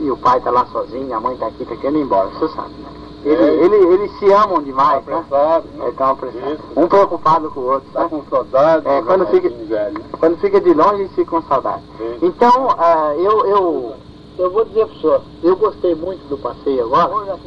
e 0.00 0.10
o 0.10 0.16
pai 0.16 0.40
tá 0.40 0.50
lá 0.50 0.64
sozinho, 0.66 1.14
a 1.14 1.20
mãe 1.20 1.36
tá 1.36 1.46
aqui, 1.46 1.64
tá 1.64 1.76
querendo 1.76 1.98
ir 1.98 2.02
embora, 2.02 2.28
o 2.28 2.32
senhor 2.34 2.50
sabe, 2.50 2.70
né? 2.74 2.88
Ele, 3.24 3.42
É. 3.42 3.64
ele, 3.64 3.76
eles 3.94 4.18
se 4.18 4.30
amam 4.32 4.62
demais, 4.62 5.04
né? 5.06 5.14
Apressado, 5.16 5.66
né? 5.68 5.78
Eles 5.80 5.90
estão 5.92 6.10
apressados. 6.10 6.52
Isso. 6.52 6.62
Um 6.76 6.86
preocupado 6.88 7.50
com 7.50 7.60
o 7.60 7.64
outro, 7.72 7.90
Tá 7.92 8.02
né? 8.02 8.08
com 8.10 8.22
saudade. 8.28 8.86
É, 8.86 9.00
do 9.00 9.06
quando 9.06 9.26
fica- 9.28 9.48
velho. 9.48 9.98
né? 9.98 10.04
Quando 10.18 10.36
fica 10.38 10.60
de 10.60 10.74
longe, 10.74 11.00
eles 11.02 11.12
ficam 11.14 11.40
com 11.40 11.48
saudade. 11.48 11.82
Sim. 11.96 12.18
Então, 12.22 12.68
ah, 12.78 13.14
eu, 13.16 13.46
eu, 13.46 13.94
eu 14.38 14.50
vou 14.50 14.64
dizer 14.66 14.86
pro 14.86 15.00
senhor, 15.00 15.22
eu 15.42 15.56
gostei 15.56 15.94
muito 15.94 16.28
do 16.28 16.36
passeio 16.38 16.84
agora. 16.84 17.38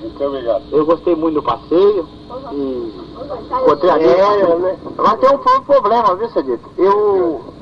Muito 0.00 0.24
obrigado. 0.24 0.62
Eu 0.70 0.84
gostei 0.86 1.14
muito 1.16 1.34
do 1.34 1.42
passeio 1.42 2.08
e 2.52 2.92
encontrei 3.62 3.90
a 3.90 3.96
né? 4.58 4.78
Mas 4.96 5.14
tem 5.20 5.30
um 5.30 5.38
pro- 5.38 5.62
problema, 5.62 6.14
viu, 6.16 6.28
Cedito? 6.30 6.70
Eu. 6.76 7.56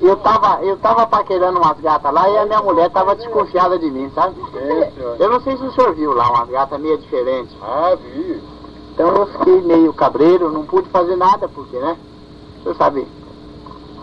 Eu 0.00 0.16
tava, 0.16 0.62
eu 0.62 0.76
tava 0.76 1.06
paquerando 1.06 1.58
umas 1.58 1.80
gatas 1.80 2.12
lá 2.12 2.28
e 2.28 2.36
a 2.36 2.44
minha 2.44 2.60
mulher 2.60 2.90
tava 2.90 3.16
desconfiada 3.16 3.78
de 3.78 3.90
mim, 3.90 4.10
sabe? 4.14 4.34
É. 4.54 4.92
Eu 5.18 5.30
não 5.30 5.40
sei 5.40 5.56
se 5.56 5.64
o 5.64 5.72
senhor 5.72 5.94
viu 5.94 6.12
lá, 6.12 6.28
umas 6.30 6.48
gatas 6.48 6.78
meio 6.80 6.98
diferentes. 6.98 7.56
Ah, 7.62 7.96
vi. 8.00 8.42
Então 8.92 9.08
eu 9.08 9.26
fiquei 9.26 9.62
meio 9.62 9.92
cabreiro, 9.94 10.52
não 10.52 10.64
pude 10.66 10.88
fazer 10.90 11.16
nada, 11.16 11.48
porque, 11.48 11.76
né? 11.78 11.96
O 12.58 12.62
senhor 12.62 12.74
sabe, 12.76 13.08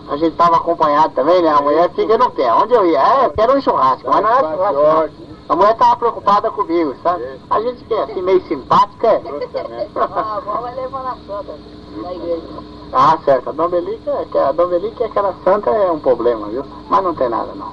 a 0.08 0.16
gente 0.16 0.34
tava 0.36 0.56
acompanhado 0.56 1.14
também, 1.14 1.40
né? 1.40 1.50
A 1.50 1.62
mulher 1.62 1.90
fica 1.94 2.18
no 2.18 2.30
pé. 2.30 2.52
Onde 2.52 2.74
eu 2.74 2.84
ia? 2.84 2.98
É, 3.00 3.26
eu 3.26 3.30
quero 3.30 3.56
um 3.56 3.60
churrasco, 3.60 4.08
mas 4.10 4.22
não 4.22 4.30
é 4.30 4.40
churrasco. 4.40 4.82
não. 4.82 5.08
A 5.52 5.54
mulher 5.54 5.76
tava 5.76 5.96
preocupada 5.96 6.50
comigo, 6.50 6.94
sabe? 7.02 7.24
A 7.50 7.60
gente 7.60 7.84
que 7.84 7.92
é 7.92 8.04
assim 8.04 8.22
meio 8.22 8.40
simpática 8.48 9.06
é. 9.06 9.20
Ah, 9.94 10.08
a 10.16 10.36
avó 10.38 10.52
vai 10.62 10.74
levando 10.74 11.06
a 11.08 11.16
santa 11.26 11.58
na 12.02 12.14
igreja. 12.14 12.42
Ah, 12.90 13.18
certo. 13.22 13.50
A 13.50 13.52
Dom 13.52 13.68
Belique, 13.68 14.08
é, 14.08 14.38
a 14.40 14.52
Dom 14.52 14.68
Belique, 14.68 15.04
aquela 15.04 15.34
santa 15.44 15.68
é 15.68 15.92
um 15.92 15.98
problema, 15.98 16.46
viu? 16.46 16.64
Mas 16.88 17.04
não 17.04 17.14
tem 17.14 17.28
nada, 17.28 17.52
não. 17.54 17.70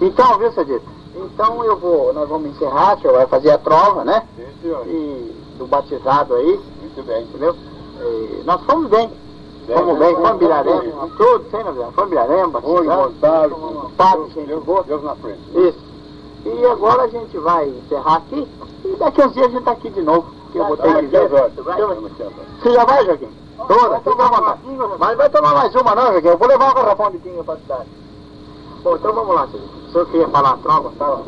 Então, 0.00 0.38
viu, 0.38 0.50
Cedito? 0.52 0.86
Então 1.14 1.62
eu 1.62 1.76
vou, 1.76 2.10
nós 2.14 2.26
vamos 2.26 2.52
encerrar, 2.52 2.96
o 2.96 3.00
senhor 3.02 3.12
vai 3.12 3.26
fazer 3.26 3.50
a 3.50 3.58
trova, 3.58 4.02
né? 4.02 4.26
Sim, 4.34 4.46
senhor. 4.62 4.86
E 4.86 5.36
do 5.58 5.66
batizado 5.66 6.34
aí, 6.36 6.58
Muito 6.80 7.06
bem. 7.06 7.22
entendeu? 7.24 7.54
E 8.00 8.42
nós 8.46 8.62
fomos 8.62 8.88
bem. 8.88 9.10
Bem, 9.66 9.76
Fomos 9.76 9.98
bem, 9.98 10.14
bem. 10.16 10.92
tudo, 11.18 11.50
sem 11.50 11.62
novidade. 11.62 11.92
Fomos 11.92 12.08
Birarema, 12.10 12.60
Olho, 12.64 12.88
batizado. 12.88 13.58
montado. 13.58 13.90
Padre, 13.94 14.20
Deus, 14.20 14.32
gente 14.48 14.64
boa. 14.64 14.82
Deus 14.84 15.02
na 15.02 15.14
frente. 15.16 15.40
Isso. 15.54 15.78
E 16.44 16.66
agora 16.66 17.02
a 17.02 17.08
gente 17.08 17.36
vai 17.38 17.68
encerrar 17.68 18.16
aqui. 18.16 18.48
E 18.84 18.96
daqui 18.96 19.22
uns 19.22 19.32
dias 19.34 19.46
a 19.46 19.50
gente 19.50 19.64
tá 19.64 19.72
aqui 19.72 19.90
de 19.90 20.02
novo. 20.02 20.26
Que 20.52 20.58
eu 20.58 20.66
vou 20.66 20.76
ter 20.76 20.94
que 20.96 21.06
ver. 21.06 21.28
Você 21.28 22.72
já 22.72 22.84
vai, 22.84 23.04
Joaquim? 23.04 23.28
Toda, 23.68 24.00
fica 24.00 24.24
à 24.24 24.28
vontade. 24.28 24.60
Mas 24.98 25.16
vai 25.16 25.30
tomar 25.30 25.54
mais 25.54 25.74
uma 25.74 25.94
não, 25.94 26.12
Joaquim. 26.12 26.28
Eu 26.28 26.38
vou 26.38 26.48
levar 26.48 26.70
o 26.70 26.74
garrafão 26.74 27.10
de 27.10 27.18
pinga 27.18 27.44
pra 27.44 27.56
cidade. 27.56 27.88
Bom, 28.82 28.96
então 28.96 29.12
vamos 29.12 29.34
lá, 29.34 29.46
senhor. 29.48 29.66
O 29.66 29.92
senhor 29.92 30.06
queria 30.06 30.28
falar 30.28 30.50
a 30.52 30.56
trova, 30.56 30.92
tá? 30.98 31.18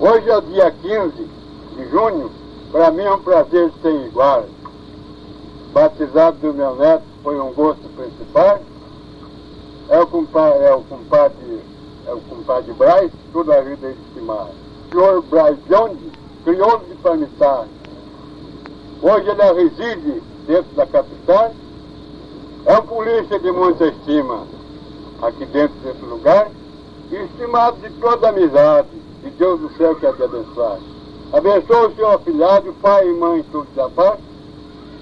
Hoje 0.00 0.30
é 0.30 0.36
o 0.36 0.40
dia 0.42 0.70
15 0.70 1.30
de 1.76 1.88
junho. 1.90 2.30
Para 2.72 2.90
mim 2.90 3.02
é 3.02 3.12
um 3.12 3.20
prazer 3.20 3.72
sem 3.80 4.06
igual. 4.06 4.44
Batizado 5.72 6.36
do 6.38 6.52
meu 6.52 6.74
neto 6.74 7.04
foi 7.22 7.38
um 7.40 7.52
gosto 7.52 7.88
principal. 7.96 8.58
É 9.88 9.98
o 9.98 10.06
compadre, 10.06 10.64
é 10.64 10.74
o 10.74 10.82
compadre, 10.82 11.60
é 12.06 12.12
o 12.12 12.20
compadre 12.20 12.72
Braz, 12.74 13.10
toda 13.32 13.56
a 13.56 13.60
vida 13.62 13.86
ele 13.86 13.98
estimava. 14.08 14.50
Senhor 14.90 15.22
Braz 15.22 15.56
Jones, 15.66 15.98
crioulo 16.44 16.84
de 16.88 16.94
Palmitar. 16.96 17.66
Hoje 19.00 19.28
ele 19.30 19.52
reside 19.62 20.22
dentro 20.46 20.74
da 20.74 20.86
capital. 20.86 21.52
É 22.66 22.78
um 22.78 22.82
polícia 22.82 23.38
de 23.38 23.50
muita 23.50 23.86
estima 23.86 24.46
aqui 25.22 25.46
dentro 25.46 25.76
desse 25.78 26.04
lugar. 26.04 26.48
Estimado 27.10 27.78
de 27.78 27.90
toda 27.98 28.28
amizade. 28.28 28.88
E 29.24 29.30
Deus 29.30 29.60
do 29.60 29.70
céu 29.76 29.94
quer 29.96 30.14
te 30.14 30.22
abençoar. 30.22 30.78
Abençoe 31.32 31.86
o 31.86 31.94
seu 31.96 32.10
afilhado, 32.10 32.74
pai 32.82 33.08
e 33.08 33.14
mãe, 33.14 33.44
tudo 33.50 33.68
da 33.74 33.88
paz. 33.88 34.18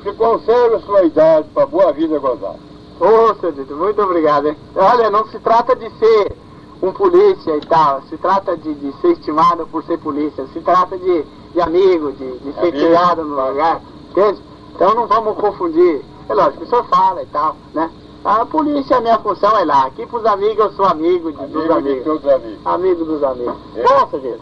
Que 0.03 0.13
conserve 0.13 0.77
a 0.77 0.81
sua 0.81 1.03
idade 1.03 1.49
para 1.53 1.67
boa 1.67 1.93
vida 1.93 2.19
gozar. 2.21 2.55
Ô, 3.01 3.35
seu 3.41 3.53
Dito, 3.53 3.75
muito 3.77 4.01
obrigado, 4.03 4.49
hein? 4.49 4.57
Olha, 4.75 5.11
não 5.11 5.27
se 5.27 5.39
trata 5.39 5.77
de 5.77 5.89
ser 5.99 6.37
um 6.83 6.93
polícia 6.93 7.57
e 7.57 7.61
tal, 7.61 8.03
se 8.03 8.17
trata 8.17 8.57
de, 8.57 8.75
de 8.75 8.93
ser 9.01 9.13
estimado 9.13 9.67
por 9.67 9.83
ser 9.85 9.99
polícia, 9.99 10.47
se 10.53 10.61
trata 10.61 10.97
de, 10.97 11.23
de 11.53 11.61
amigo, 11.61 12.13
de, 12.13 12.39
de 12.39 12.53
ser 12.55 12.61
Amigo. 12.61 12.77
criado 12.79 13.25
no 13.25 13.35
lugar, 13.49 13.81
entende? 14.11 14.41
Então 14.75 14.95
não 14.95 15.07
vamos 15.07 15.37
confundir. 15.37 16.03
É 16.29 16.35
lógico, 16.35 16.65
o 16.65 16.67
senhor 16.67 16.85
fala 16.87 17.23
e 17.23 17.27
tal, 17.27 17.57
né? 17.75 17.91
A 18.25 18.45
polícia, 18.45 18.97
a 18.97 19.01
minha 19.01 19.19
função 19.21 19.57
é 19.57 19.65
lá. 19.65 19.87
Aqui 19.87 20.05
pros 20.05 20.27
amigos 20.27 20.59
eu 20.59 20.73
sou 20.73 20.85
amigo 20.85 21.31
de, 21.31 21.47
dos 21.47 21.71
Amigo 21.71 21.73
de 21.73 21.73
amigos. 21.73 22.05
todos 22.05 22.25
os 22.25 22.31
amigos. 22.33 22.59
Amigo 22.67 23.05
dos 23.05 23.23
amigos. 23.23 23.55
É. 23.77 23.83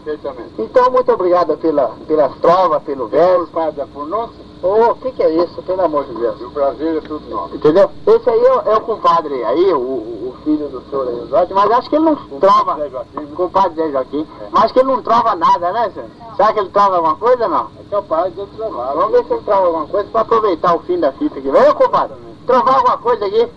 Perfeitamente. 0.01 0.49
Então, 0.57 0.89
muito 0.91 1.11
obrigado 1.11 1.55
pela, 1.57 1.89
pelas 2.07 2.33
trovas, 2.39 2.81
pelo 2.81 3.07
verso. 3.07 3.45
Por 3.51 3.71
da 3.73 3.85
pronúncia, 3.85 4.43
Ô, 4.63 4.91
o 4.91 4.95
que, 4.95 5.11
que 5.11 5.21
é 5.21 5.29
isso, 5.43 5.61
pelo 5.63 5.83
amor 5.83 6.05
de 6.05 6.13
Deus? 6.15 6.41
o 6.41 6.49
prazer 6.49 6.97
é 6.97 7.01
tudo 7.01 7.29
nosso. 7.29 7.55
Entendeu? 7.55 7.89
Esse 8.07 8.29
aí 8.29 8.39
é, 8.45 8.53
o- 8.55 8.61
é 8.71 8.75
o 8.77 8.81
compadre 8.81 9.43
aí, 9.43 9.73
o, 9.73 9.77
o 9.77 10.35
filho 10.43 10.67
do 10.69 10.81
senhor 10.89 11.07
aí, 11.07 11.25
Zote, 11.27 11.53
mas 11.53 11.71
acho 11.71 11.89
que 11.89 11.95
ele 11.95 12.05
não 12.05 12.15
trova, 12.15 12.75
Zé 12.77 12.89
Joaquim, 12.89 13.25
compadre 13.35 13.75
Zé 13.75 13.91
Joaquim, 13.91 14.27
É. 14.41 14.47
mas 14.51 14.71
que 14.71 14.79
ele 14.79 14.87
não 14.91 15.01
trova 15.03 15.35
nada, 15.35 15.71
né, 15.71 15.91
senhor? 15.93 16.09
Será 16.35 16.51
que 16.53 16.59
ele 16.59 16.69
trova 16.69 16.95
alguma 16.95 17.15
coisa 17.15 17.47
não? 17.47 17.67
É 17.79 17.83
capaz 17.91 18.33
de 18.35 18.45
trabalhar. 18.47 18.93
Vamos 18.93 19.11
ver 19.11 19.25
se 19.25 19.33
ele 19.33 19.43
trova 19.43 19.65
alguma 19.67 19.87
coisa 19.87 20.09
pra 20.09 20.21
aproveitar 20.21 20.75
o 20.75 20.79
fim 20.79 20.99
da 20.99 21.11
fita 21.13 21.37
aqui. 21.39 21.49
Vem, 21.51 21.73
compadre, 21.73 22.15
trovar 22.47 22.75
alguma 22.77 22.97
coisa 22.97 23.25
aqui 23.25 23.47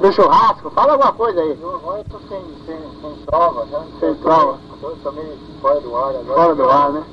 do 0.00 0.12
churrasco, 0.12 0.70
fala 0.70 0.92
alguma 0.92 1.12
coisa 1.12 1.40
aí. 1.40 1.58
Eu 1.60 1.74
agora 1.76 2.00
estou 2.00 2.20
sem, 2.28 2.40
sem, 2.66 2.78
sem 3.00 3.16
prova, 3.26 3.64
né? 3.64 3.80
Sem 3.98 4.14
prova. 4.16 4.58
Eu 4.82 4.96
também 5.02 5.26
fora 5.60 5.80
do 5.80 5.96
ar 5.96 6.10
agora. 6.10 6.24
Fora 6.34 6.54
do 6.54 6.70
ar, 6.70 6.92
né? 6.92 7.04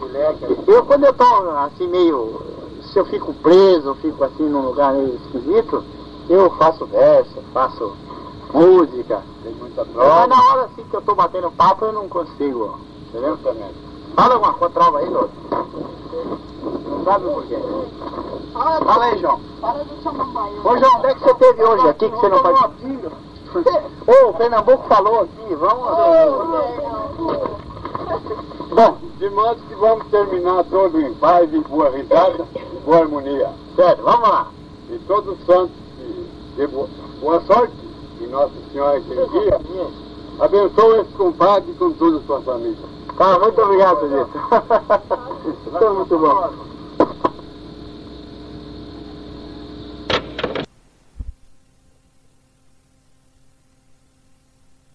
Moleque, 0.00 0.58
Eu, 0.66 0.84
quando 0.86 1.04
eu 1.04 1.12
tô 1.12 1.24
assim 1.24 1.86
meio, 1.86 2.40
se 2.92 2.98
eu 2.98 3.04
fico 3.06 3.32
preso, 3.34 3.88
eu 3.88 3.94
fico 3.96 4.22
assim 4.24 4.48
num 4.48 4.62
lugar 4.66 4.92
meio 4.92 5.14
esquisito, 5.14 5.84
eu 6.28 6.50
faço 6.52 6.86
verso, 6.86 7.42
faço 7.52 7.92
música. 8.52 9.22
tem 9.42 9.52
muita 9.54 9.84
Mas 9.84 10.28
na 10.28 10.50
hora 10.50 10.64
assim 10.64 10.84
que 10.84 10.94
eu 10.94 11.02
tô 11.02 11.14
batendo 11.14 11.50
papo 11.52 11.84
eu 11.84 11.92
não 11.92 12.08
consigo, 12.08 12.78
entendeu? 13.08 13.38
Fala 14.14 14.34
alguma 14.34 14.54
coisa, 14.54 14.74
trova 14.74 14.98
aí, 14.98 15.08
Lô. 15.08 15.28
Não 16.88 17.04
sabe 17.04 17.24
por 17.30 17.44
quê? 17.44 17.58
Fala 18.52 19.04
aí, 19.04 19.18
João. 19.18 19.40
Para 19.60 19.84
de 19.84 20.02
chamar. 20.02 20.24
Ô, 20.24 20.78
João, 20.78 20.96
onde 20.98 21.06
é 21.06 21.14
que 21.14 21.20
você 21.20 21.34
teve 21.34 21.64
hoje 21.64 21.88
aqui 21.88 22.10
que 22.10 22.16
você 22.16 22.28
não 22.28 22.42
pode... 22.42 22.58
Ô, 24.06 24.28
o 24.28 24.34
Pernambuco 24.34 24.88
falou 24.88 25.20
aqui, 25.20 25.54
vamos... 25.54 25.86
Bom, 28.74 28.96
De 29.18 29.28
modo 29.30 29.60
que 29.68 29.74
vamos 29.74 30.06
terminar 30.06 30.64
todo 30.64 31.00
em 31.00 31.12
paz, 31.14 31.52
em 31.52 31.60
boa 31.60 31.90
risada, 31.90 32.46
boa 32.84 32.98
harmonia. 32.98 33.50
sério, 33.76 34.04
vamos 34.04 34.28
lá. 34.28 34.48
E 34.90 34.98
todos 35.06 35.38
os 35.38 35.46
santos 35.46 35.76
que 36.56 36.66
boa, 36.66 36.88
boa 37.20 37.40
sorte, 37.42 37.72
e 38.20 38.26
Nossa 38.26 38.52
Senhora 38.72 38.98
esse 38.98 39.08
dia, 39.08 39.60
abençoe 40.40 41.00
esse 41.00 41.12
compadre 41.12 41.72
com 41.74 41.92
toda 41.92 42.18
a 42.18 42.22
sua 42.22 42.40
família. 42.42 42.76
Tá, 43.16 43.38
muito 43.38 43.60
obrigado, 43.60 44.08
gente. 44.08 44.30
É 45.80 45.88
muito 45.88 46.18
bom. 46.18 46.69